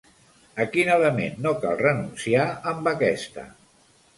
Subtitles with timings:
[0.63, 3.47] A quin element no cal renunciar amb aquesta?